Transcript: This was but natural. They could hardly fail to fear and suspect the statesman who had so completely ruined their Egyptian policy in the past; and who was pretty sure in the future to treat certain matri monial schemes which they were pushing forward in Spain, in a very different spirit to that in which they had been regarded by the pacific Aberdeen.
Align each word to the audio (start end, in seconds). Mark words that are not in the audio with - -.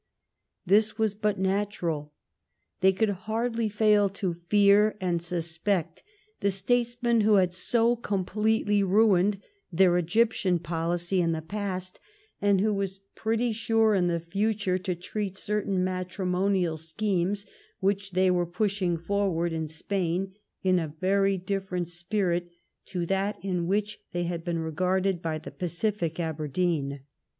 This 0.65 0.97
was 0.97 1.13
but 1.13 1.37
natural. 1.37 2.11
They 2.79 2.91
could 2.91 3.11
hardly 3.29 3.69
fail 3.69 4.09
to 4.09 4.33
fear 4.33 4.97
and 4.99 5.21
suspect 5.21 6.01
the 6.39 6.49
statesman 6.49 7.21
who 7.21 7.35
had 7.35 7.53
so 7.53 7.95
completely 7.95 8.81
ruined 8.81 9.37
their 9.71 9.95
Egyptian 9.99 10.57
policy 10.57 11.21
in 11.21 11.33
the 11.33 11.41
past; 11.43 11.99
and 12.41 12.59
who 12.61 12.73
was 12.73 13.01
pretty 13.13 13.51
sure 13.51 13.93
in 13.93 14.07
the 14.07 14.19
future 14.19 14.79
to 14.79 14.95
treat 14.95 15.37
certain 15.37 15.83
matri 15.83 16.25
monial 16.25 16.79
schemes 16.79 17.45
which 17.79 18.13
they 18.13 18.31
were 18.31 18.47
pushing 18.47 18.97
forward 18.97 19.53
in 19.53 19.67
Spain, 19.67 20.33
in 20.63 20.79
a 20.79 20.95
very 20.99 21.37
different 21.37 21.87
spirit 21.87 22.49
to 22.85 23.05
that 23.05 23.37
in 23.45 23.67
which 23.67 23.99
they 24.13 24.23
had 24.23 24.43
been 24.43 24.57
regarded 24.57 25.21
by 25.21 25.37
the 25.37 25.51
pacific 25.51 26.19
Aberdeen. 26.19 27.01